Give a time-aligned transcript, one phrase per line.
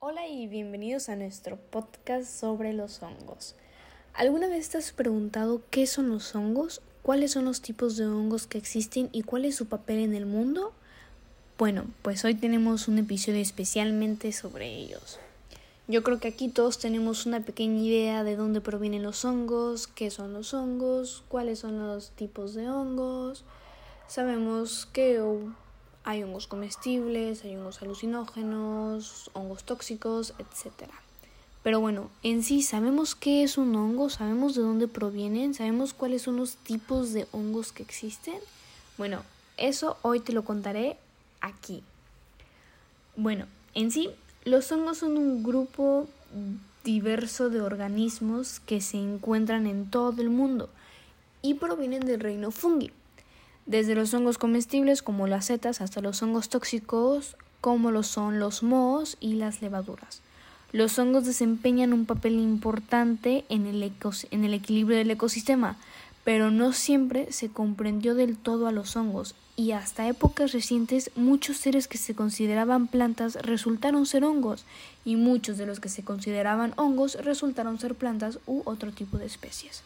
[0.00, 3.56] Hola y bienvenidos a nuestro podcast sobre los hongos.
[4.14, 6.82] ¿Alguna vez te has preguntado qué son los hongos?
[7.02, 10.24] ¿Cuáles son los tipos de hongos que existen y cuál es su papel en el
[10.24, 10.72] mundo?
[11.58, 15.18] Bueno, pues hoy tenemos un episodio especialmente sobre ellos.
[15.88, 20.12] Yo creo que aquí todos tenemos una pequeña idea de dónde provienen los hongos, qué
[20.12, 23.44] son los hongos, cuáles son los tipos de hongos.
[24.06, 25.20] Sabemos que
[26.08, 30.88] hay hongos comestibles, hay hongos alucinógenos, hongos tóxicos, etc.
[31.62, 36.22] Pero bueno, en sí sabemos qué es un hongo, sabemos de dónde provienen, sabemos cuáles
[36.22, 38.38] son los tipos de hongos que existen.
[38.96, 39.22] Bueno,
[39.58, 40.96] eso hoy te lo contaré
[41.42, 41.82] aquí.
[43.14, 43.44] Bueno,
[43.74, 44.08] en sí
[44.44, 46.08] los hongos son un grupo
[46.84, 50.70] diverso de organismos que se encuentran en todo el mundo
[51.42, 52.92] y provienen del reino fungi,
[53.68, 58.62] desde los hongos comestibles como las setas hasta los hongos tóxicos como lo son los
[58.62, 60.22] mohos y las levaduras.
[60.72, 63.92] Los hongos desempeñan un papel importante en el,
[64.30, 65.76] en el equilibrio del ecosistema,
[66.24, 71.58] pero no siempre se comprendió del todo a los hongos y hasta épocas recientes muchos
[71.58, 74.64] seres que se consideraban plantas resultaron ser hongos
[75.04, 79.26] y muchos de los que se consideraban hongos resultaron ser plantas u otro tipo de
[79.26, 79.82] especies.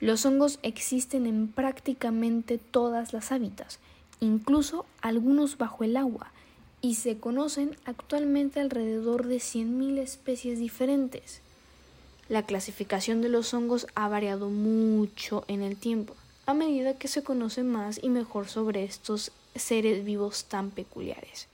[0.00, 3.78] Los hongos existen en prácticamente todas las hábitats,
[4.20, 6.30] incluso algunos bajo el agua,
[6.80, 11.40] y se conocen actualmente alrededor de 100.000 especies diferentes.
[12.28, 16.14] La clasificación de los hongos ha variado mucho en el tiempo,
[16.46, 21.48] a medida que se conoce más y mejor sobre estos seres vivos tan peculiares.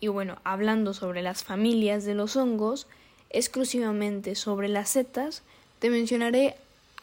[0.00, 2.86] Y bueno, hablando sobre las familias de los hongos,
[3.30, 5.42] exclusivamente sobre las setas,
[5.78, 6.56] te mencionaré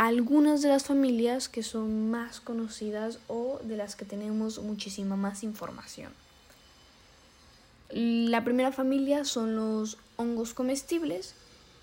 [0.08, 5.44] algunas de las familias que son más conocidas o de las que tenemos muchísima más
[5.44, 6.12] información.
[7.90, 11.36] La primera familia son los hongos comestibles,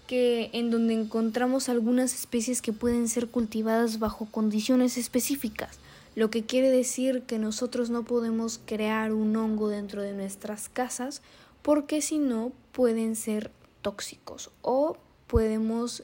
[0.07, 5.79] que en donde encontramos algunas especies que pueden ser cultivadas bajo condiciones específicas,
[6.15, 11.23] lo que quiere decir que nosotros no podemos crear un hongo dentro de nuestras casas
[11.63, 13.51] porque si no pueden ser
[13.81, 16.03] tóxicos o podemos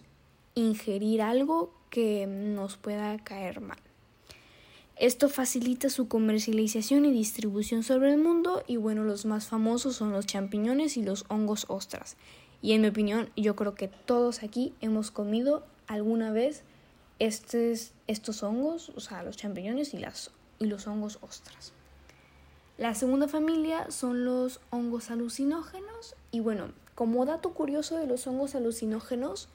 [0.54, 3.78] ingerir algo que nos pueda caer mal.
[4.96, 10.10] Esto facilita su comercialización y distribución sobre el mundo y bueno, los más famosos son
[10.10, 12.16] los champiñones y los hongos ostras.
[12.62, 16.62] Y en mi opinión, yo creo que todos aquí hemos comido alguna vez
[17.18, 21.72] estos, hongos, o sea, los champiñones y, las, y los hongos ostras.
[22.78, 28.54] La segunda familia son los hongos alucinógenos y bueno, como dato curioso de los hongos
[28.54, 29.48] alucinógenos,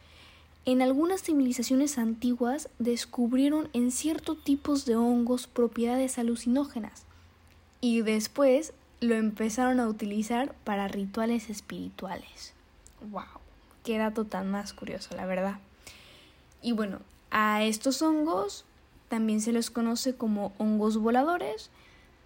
[0.65, 7.05] en algunas civilizaciones antiguas descubrieron en ciertos tipos de hongos propiedades alucinógenas
[7.79, 12.53] y después lo empezaron a utilizar para rituales espirituales.
[13.09, 13.23] ¡Wow!
[13.83, 15.57] Qué dato tan más curioso, la verdad.
[16.61, 16.99] Y bueno,
[17.31, 18.65] a estos hongos
[19.09, 21.71] también se les conoce como hongos voladores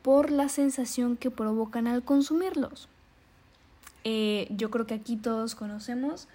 [0.02, 2.90] por la sensación que provocan al consumirlos.
[4.04, 6.28] Eh, yo creo que aquí todos conocemos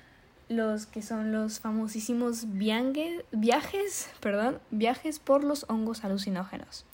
[0.51, 6.85] los que son los famosísimos viajes, perdón, viajes por los hongos alucinógenos.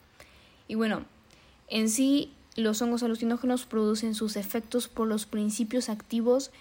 [0.67, 1.05] Y bueno,
[1.67, 6.51] en sí los hongos alucinógenos producen sus efectos por los principios activos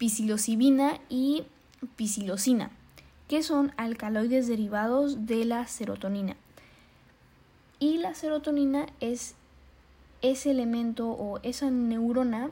[0.00, 1.44] psilocibina y
[1.98, 2.70] psilocina,
[3.28, 6.36] que son alcaloides derivados de la serotonina.
[7.78, 9.34] Y la serotonina es
[10.22, 12.50] ese elemento o esa neurona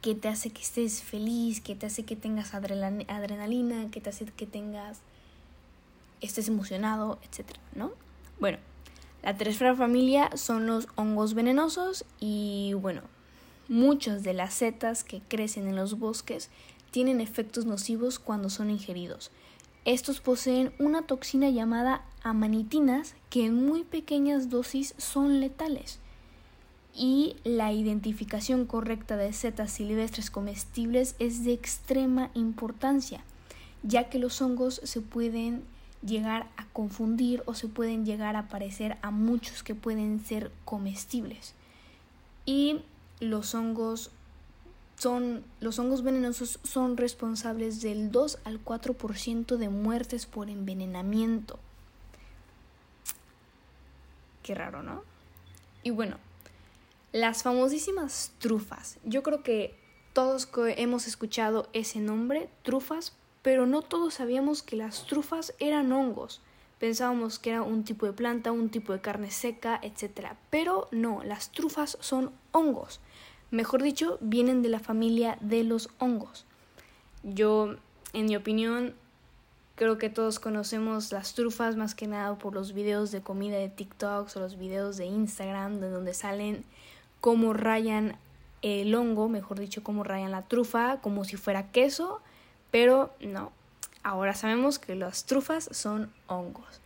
[0.00, 4.26] que te hace que estés feliz, que te hace que tengas adrenalina, que te hace
[4.26, 5.00] que tengas
[6.20, 7.92] estés emocionado, etcétera, ¿no?
[8.40, 8.58] Bueno,
[9.22, 13.02] la tercera familia son los hongos venenosos y bueno,
[13.68, 16.48] Muchas de las setas que crecen en los bosques
[16.90, 19.30] tienen efectos nocivos cuando son ingeridos.
[19.84, 26.00] Estos poseen una toxina llamada amanitinas que en muy pequeñas dosis son letales.
[27.00, 33.20] Y la identificación correcta de setas silvestres comestibles es de extrema importancia,
[33.84, 35.62] ya que los hongos se pueden
[36.04, 41.54] llegar a confundir o se pueden llegar a parecer a muchos que pueden ser comestibles.
[42.44, 42.80] Y
[43.20, 44.10] los hongos
[44.96, 51.60] son los hongos venenosos son responsables del 2 al 4% de muertes por envenenamiento.
[54.42, 55.02] Qué raro, ¿no?
[55.84, 56.16] Y bueno,
[57.12, 58.98] las famosísimas trufas.
[59.04, 59.78] Yo creo que
[60.12, 66.42] todos hemos escuchado ese nombre, trufas, pero no todos sabíamos que las trufas eran hongos.
[66.78, 70.34] Pensábamos que era un tipo de planta, un tipo de carne seca, etc.
[70.50, 73.00] Pero no, las trufas son hongos
[73.50, 76.44] Mejor dicho, vienen de la familia de los hongos.
[77.22, 77.76] Yo,
[78.12, 78.94] en mi opinión,
[79.74, 83.70] creo que todos conocemos las trufas más que nada por los videos de comida de
[83.70, 86.64] TikTok o los videos de Instagram de donde salen
[87.20, 88.16] cómo rayan
[88.62, 92.20] el hongo, mejor dicho, cómo rayan la trufa, como si fuera queso,
[92.70, 93.52] pero no.
[94.02, 96.80] Ahora sabemos que las trufas son hongos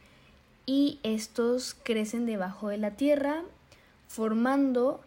[0.66, 3.42] y estos crecen debajo de la tierra
[4.08, 5.00] formando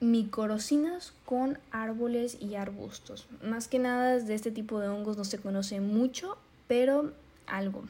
[0.00, 3.26] micorocinas con árboles y arbustos.
[3.42, 6.36] Más que nada de este tipo de hongos no se conoce mucho,
[6.66, 7.12] pero
[7.46, 7.84] algo.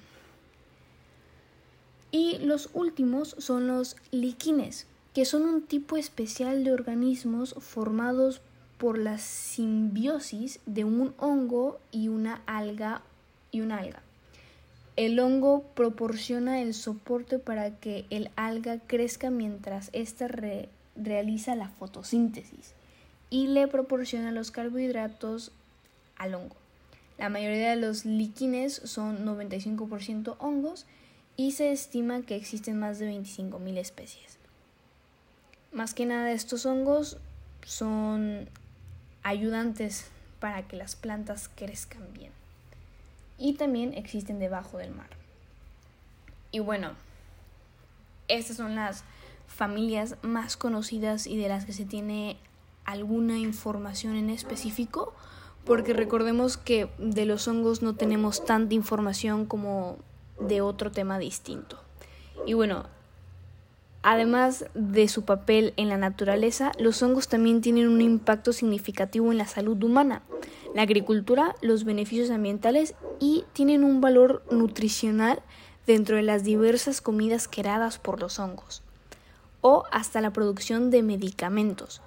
[2.10, 8.40] Y los últimos son los liquines, que son un tipo especial de organismos formados
[8.78, 13.02] por la simbiosis de un hongo y una alga
[13.50, 14.02] y una alga.
[14.96, 20.28] El hongo proporciona el soporte para que el alga crezca mientras ésta
[20.96, 22.74] realiza la fotosíntesis
[23.30, 25.52] y le proporciona los carbohidratos
[26.16, 26.56] al hongo.
[27.18, 30.86] La mayoría de los líquines son 95% hongos
[31.36, 34.41] y se estima que existen más de 25.000 especies.
[35.72, 37.16] Más que nada estos hongos
[37.64, 38.48] son
[39.22, 40.06] ayudantes
[40.38, 42.32] para que las plantas crezcan bien.
[43.38, 45.08] Y también existen debajo del mar.
[46.50, 46.90] Y bueno,
[48.28, 49.04] estas son las
[49.46, 52.36] familias más conocidas y de las que se tiene
[52.84, 55.14] alguna información en específico,
[55.64, 59.96] porque recordemos que de los hongos no tenemos tanta información como
[60.40, 61.78] de otro tema distinto.
[62.46, 62.86] Y bueno,
[64.02, 69.38] además de su papel en la naturaleza, los hongos también tienen un impacto significativo en
[69.38, 70.22] la salud humana,
[70.74, 75.42] la agricultura, los beneficios ambientales y tienen un valor nutricional
[75.86, 78.82] dentro de las diversas comidas creadas por los hongos
[79.60, 82.02] o hasta la producción de medicamentos.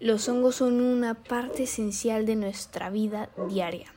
[0.00, 3.95] Los hongos son una parte esencial de nuestra vida diaria.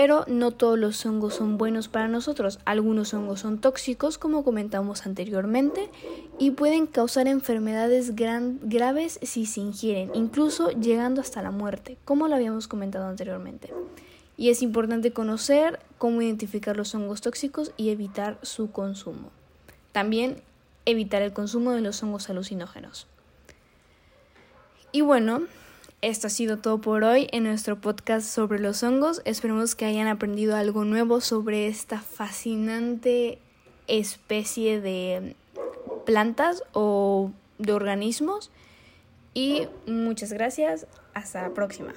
[0.00, 2.60] Pero no todos los hongos son buenos para nosotros.
[2.64, 5.90] Algunos hongos son tóxicos, como comentamos anteriormente,
[6.38, 12.36] y pueden causar enfermedades graves si se ingieren, incluso llegando hasta la muerte, como lo
[12.36, 13.74] habíamos comentado anteriormente.
[14.36, 19.32] Y es importante conocer cómo identificar los hongos tóxicos y evitar su consumo.
[19.90, 20.40] También
[20.84, 23.08] evitar el consumo de los hongos alucinógenos.
[24.92, 25.40] Y bueno,
[26.00, 29.20] esto ha sido todo por hoy en nuestro podcast sobre los hongos.
[29.24, 33.38] Esperemos que hayan aprendido algo nuevo sobre esta fascinante
[33.88, 35.34] especie de
[36.06, 38.50] plantas o de organismos.
[39.34, 40.86] Y muchas gracias.
[41.14, 41.92] Hasta la próxima.